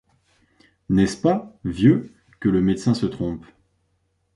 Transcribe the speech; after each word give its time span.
N’est-ce 0.89 1.15
pas? 1.15 1.55
vieux, 1.63 2.11
que 2.39 2.49
le 2.49 2.59
médecin 2.59 2.95
se 2.95 3.05
trompe 3.05 3.45